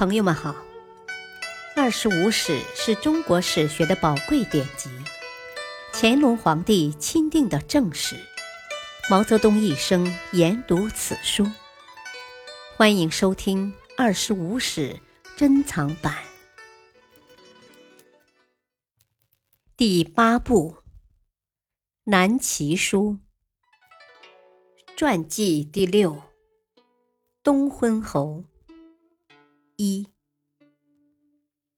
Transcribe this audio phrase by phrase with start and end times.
[0.00, 0.52] 朋友们好，
[1.76, 4.88] 《二十五史》是中国史学的宝贵典籍，
[5.92, 8.16] 乾隆皇帝钦定的正史，
[9.10, 11.46] 毛泽东一生研读此书。
[12.78, 14.94] 欢迎收听《二十五史》
[15.36, 16.16] 珍藏版。
[19.76, 20.76] 第八部
[22.04, 23.18] 《南齐书》
[24.96, 26.22] 传记第六：
[27.42, 28.44] 东昏侯。
[29.82, 30.08] 一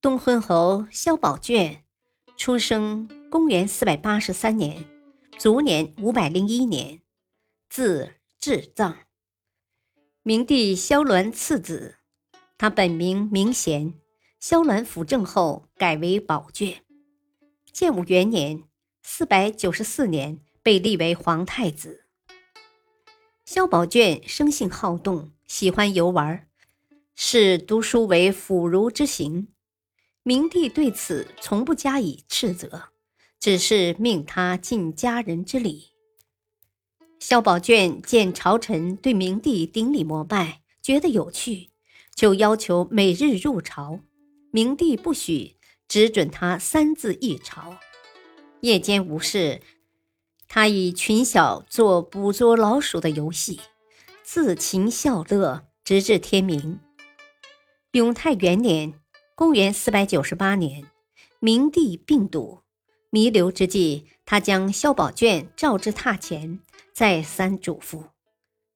[0.00, 1.84] 东昏侯萧宝卷，
[2.36, 4.84] 出生公元四百八十三年，
[5.38, 7.02] 卒年五百零一年，
[7.70, 8.98] 字智藏，
[10.24, 11.98] 明帝萧鸾次子。
[12.58, 13.94] 他本名明贤，
[14.40, 16.82] 萧鸾辅政后改为宝卷。
[17.72, 18.64] 建武元年
[19.04, 22.06] （四百九十四年）被立为皇太子。
[23.44, 26.48] 萧宝卷生性好动，喜欢游玩。
[27.16, 29.46] 视读书为腐儒之行，
[30.24, 32.88] 明帝对此从不加以斥责，
[33.38, 35.92] 只是命他尽家人之礼。
[37.20, 41.70] 萧宝卷见朝臣对明帝顶礼膜拜，觉得有趣，
[42.16, 44.00] 就要求每日入朝。
[44.50, 45.56] 明帝不许，
[45.86, 47.78] 只准他三字一朝。
[48.60, 49.62] 夜间无事，
[50.48, 53.60] 他以群小做捕捉老鼠的游戏，
[54.24, 56.80] 自勤笑乐，直至天明。
[57.94, 58.92] 永泰元年
[59.36, 60.84] （公元498年），
[61.38, 62.58] 明帝病笃，
[63.10, 66.58] 弥留之际，他将萧宝卷召至榻前，
[66.92, 68.08] 再三嘱咐：“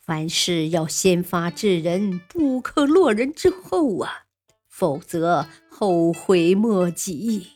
[0.00, 4.26] 凡事要先发制人，不可落人之后啊，
[4.68, 7.48] 否则后悔莫及。”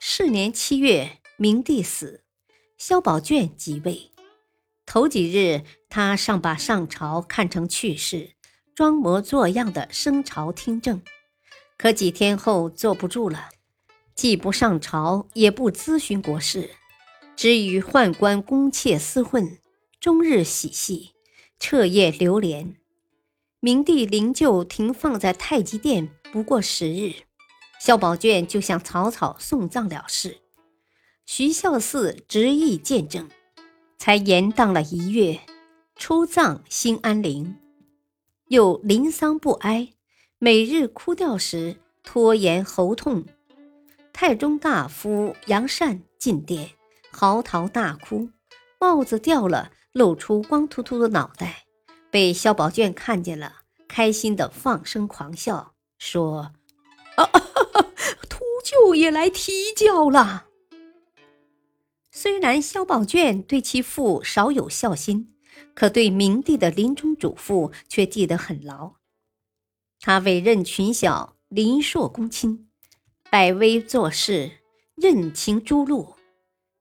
[0.00, 2.24] 是年七月，明帝死，
[2.78, 4.10] 萧宝卷即位。
[4.86, 8.35] 头几日，他尚把上朝看成趣事。
[8.76, 11.00] 装模作样的升朝听政，
[11.78, 13.48] 可几天后坐不住了，
[14.14, 16.68] 既不上朝，也不咨询国事，
[17.34, 19.56] 只与宦官宫妾厮混，
[19.98, 21.12] 终日嬉戏，
[21.58, 22.76] 彻夜流连。
[23.60, 27.14] 明帝灵柩停放在太极殿不过十日，
[27.80, 30.42] 萧宝卷就向草草送葬了事。
[31.24, 33.30] 徐孝嗣执意见证，
[33.96, 35.40] 才延宕了一月，
[35.96, 37.56] 出葬兴安陵。
[38.48, 39.92] 又临丧不哀，
[40.38, 43.24] 每日哭吊时拖延喉痛。
[44.12, 46.70] 太中大夫杨善进殿，
[47.10, 48.30] 嚎啕大哭，
[48.78, 51.64] 帽子掉了，露出光秃秃的脑袋。
[52.08, 53.52] 被萧宝卷看见了，
[53.88, 56.52] 开心的放声狂笑，说
[57.16, 57.40] ：“啊 哈
[57.72, 57.86] 哈，
[58.28, 60.46] 秃鹫也来啼叫了。”
[62.12, 65.34] 虽然萧宝卷对其父少有孝心。
[65.74, 68.94] 可对明帝的临终嘱咐却记得很牢。
[70.00, 72.68] 他委任群小临朔公卿，
[73.30, 74.58] 百威做事，
[74.94, 76.14] 任情诸路。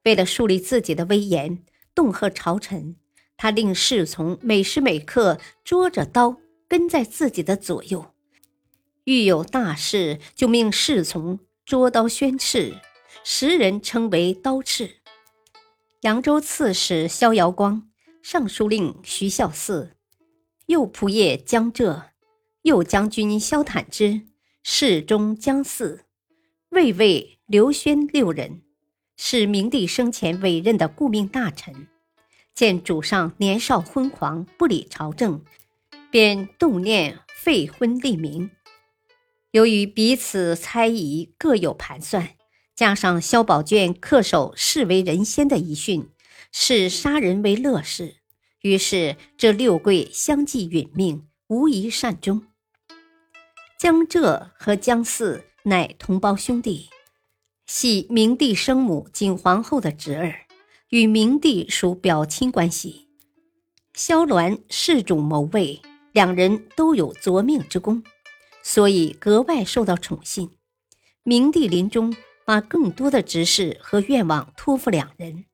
[0.03, 2.95] 为了树立自己的威严，恫吓朝臣，
[3.37, 6.37] 他令侍从每时每刻捉着刀
[6.67, 8.13] 跟在自己的左右。
[9.05, 12.75] 遇有大事，就命侍从捉刀宣斥，
[13.23, 14.91] 时人称为刀笞。
[16.01, 17.89] 扬州刺史萧遥光。
[18.27, 19.89] 尚书令徐孝嗣、
[20.65, 22.05] 右仆射江浙、
[22.63, 24.23] 右将军萧坦之、
[24.63, 25.99] 侍中江嗣、
[26.69, 28.63] 卫尉刘轩六人，
[29.15, 31.87] 是明帝生前委任的顾命大臣。
[32.55, 35.43] 见主上年少昏狂，不理朝政，
[36.09, 38.49] 便动念废昏立明。
[39.51, 42.29] 由于彼此猜疑，各有盘算，
[42.75, 46.09] 加上萧宝卷恪守士为人先的遗训。
[46.51, 48.15] 视杀人为乐事，
[48.61, 52.47] 于是这六贵相继殒命，无一善终。
[53.77, 56.89] 江浙和江四乃同胞兄弟，
[57.67, 60.45] 系明帝生母景皇后的侄儿，
[60.89, 63.09] 与明帝属表亲关系。
[63.93, 68.03] 萧鸾弑主谋位，两人都有夺命之功，
[68.63, 70.51] 所以格外受到宠信。
[71.23, 72.15] 明帝临终，
[72.45, 75.45] 把更多的执事和愿望托付两人。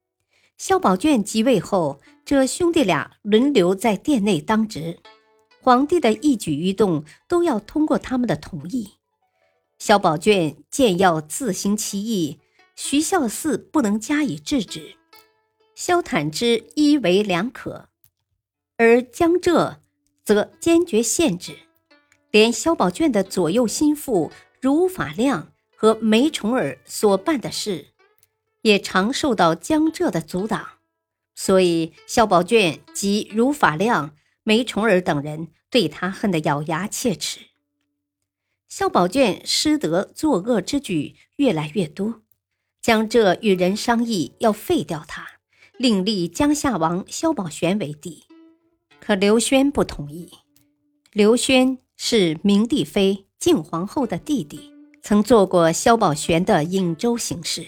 [0.62, 5.00] 萧宝卷即位后，这兄弟俩轮流在殿内当值，
[5.60, 8.92] 皇帝的一举一动都要通过他们的同意。
[9.80, 12.40] 萧宝卷见要自行其意，
[12.76, 14.98] 徐孝嗣不能加以制止，
[15.74, 17.90] 萧坦之一为两可，
[18.78, 19.82] 而江浙
[20.24, 21.58] 则坚决限制。
[22.30, 24.32] 连萧宝卷的左右心腹
[24.62, 27.88] 如法亮和梅重耳所办的事。
[28.62, 30.68] 也常受到江浙的阻挡，
[31.36, 37.40] 所以萧宝卷及如法亮、梅崇尔等人对他恨得咬牙切齿。
[38.68, 42.22] 萧宝卷失德作恶之举越来越多，
[42.82, 45.28] 江浙与人商议要废掉他，
[45.78, 48.24] 另立江夏王萧宝玄为帝。
[49.00, 50.32] 可刘轩不同意。
[51.12, 54.72] 刘轩是明帝妃敬皇后的弟弟，
[55.02, 57.66] 曾做过萧宝玄的颍州行事。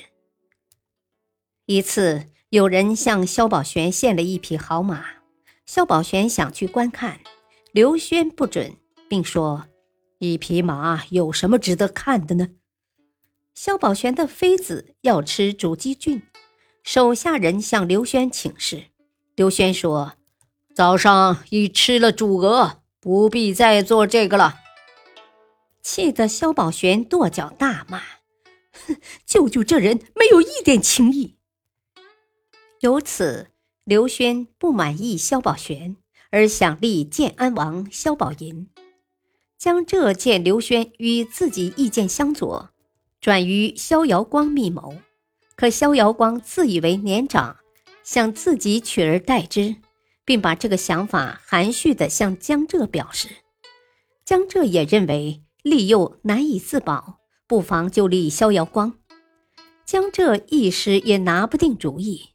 [1.65, 5.05] 一次，有人向萧宝玄献了一匹好马，
[5.65, 7.21] 萧宝玄想去观看，
[7.71, 8.75] 刘轩不准，
[9.07, 9.67] 并说。
[10.19, 12.49] 一匹马有什么值得看的呢？
[13.55, 16.21] 萧宝玄的妃子要吃煮鸡菌，
[16.83, 18.87] 手下人向刘轩请示。
[19.35, 20.15] 刘轩说
[20.75, 24.55] ：“早上已吃了煮鹅，不必再做这个了。”
[25.81, 28.01] 气得萧宝玄跺脚大骂
[28.87, 31.37] ：“哼，舅舅这人没有一点情义。”
[32.83, 33.47] 由此，
[33.85, 35.95] 刘轩不满意萧宝玄，
[36.31, 38.67] 而想立建安王萧宝寅。
[39.57, 42.71] 江浙见刘轩与自己意见相左，
[43.21, 44.97] 转于萧遥光密谋。
[45.55, 47.55] 可萧遥光自以为年长，
[48.03, 49.77] 想自己取而代之，
[50.25, 53.29] 并把这个想法含蓄地向江浙表示。
[54.25, 58.95] 江浙也认为利诱难以自保，不妨就立萧遥光。
[59.85, 62.32] 江浙一时也拿不定主意，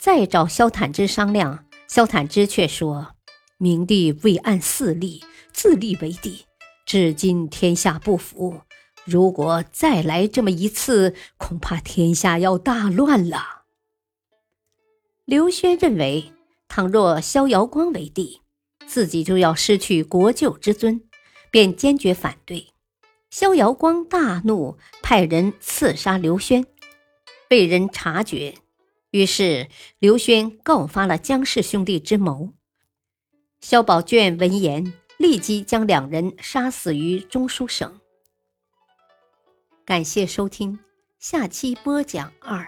[0.00, 3.16] 再找萧坦之商量，萧坦之却说
[3.58, 6.46] ：“明帝未按四立，自立为帝。”
[6.86, 8.62] 至今天下不服，
[9.04, 13.64] 如果再来这么一次，恐怕天下要大乱了。
[15.26, 16.32] 刘轩认为，
[16.66, 18.40] 倘若萧遥光为帝，
[18.86, 21.02] 自己就要失去国舅之尊，
[21.50, 22.68] 便坚决反对。
[23.28, 26.64] 萧遥光大怒，派人刺杀刘轩，
[27.48, 28.54] 被人察觉，
[29.10, 29.68] 于是
[29.98, 32.52] 刘轩告发了江氏兄弟之谋。
[33.60, 34.92] 萧宝卷闻言。
[35.20, 38.00] 立即将两人杀死于中书省。
[39.84, 40.78] 感谢收听，
[41.18, 42.66] 下期播讲二，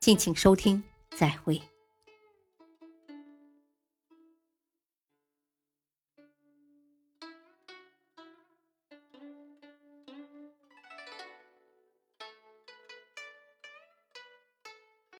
[0.00, 0.82] 敬请收听，
[1.16, 1.69] 再会。